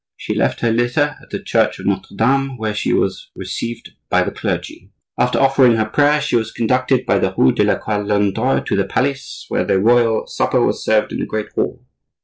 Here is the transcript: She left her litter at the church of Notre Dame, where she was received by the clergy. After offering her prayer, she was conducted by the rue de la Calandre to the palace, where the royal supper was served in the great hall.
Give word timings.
She 0.17 0.33
left 0.33 0.61
her 0.61 0.71
litter 0.71 1.15
at 1.21 1.29
the 1.29 1.39
church 1.39 1.77
of 1.77 1.85
Notre 1.85 2.15
Dame, 2.15 2.57
where 2.57 2.73
she 2.73 2.91
was 2.91 3.29
received 3.35 3.91
by 4.09 4.23
the 4.23 4.31
clergy. 4.31 4.89
After 5.15 5.37
offering 5.37 5.75
her 5.75 5.85
prayer, 5.85 6.19
she 6.19 6.35
was 6.35 6.51
conducted 6.51 7.05
by 7.05 7.19
the 7.19 7.35
rue 7.37 7.51
de 7.51 7.63
la 7.63 7.77
Calandre 7.77 8.65
to 8.65 8.75
the 8.75 8.85
palace, 8.85 9.45
where 9.49 9.63
the 9.63 9.79
royal 9.79 10.25
supper 10.25 10.59
was 10.65 10.83
served 10.83 11.11
in 11.11 11.19
the 11.19 11.27
great 11.27 11.51
hall. 11.51 11.85